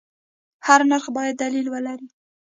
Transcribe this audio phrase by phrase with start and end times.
[0.67, 2.07] هر نرخ باید دلیل ولري.